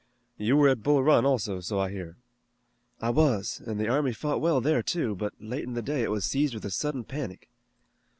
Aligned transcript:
You 0.39 0.57
were 0.57 0.67
at 0.67 0.81
Bull 0.81 1.03
Run 1.03 1.27
also, 1.27 1.59
so 1.59 1.77
I 1.79 1.91
hear." 1.91 2.17
"I 3.01 3.11
was, 3.11 3.61
and 3.63 3.79
the 3.79 3.87
army 3.87 4.13
fought 4.13 4.41
well 4.41 4.59
there 4.59 4.81
too, 4.81 5.13
but 5.13 5.35
late 5.39 5.63
in 5.65 5.75
the 5.75 5.83
day 5.83 6.01
it 6.01 6.09
was 6.09 6.25
seized 6.25 6.55
with 6.55 6.65
a 6.65 6.71
sudden 6.71 7.03
panic." 7.03 7.51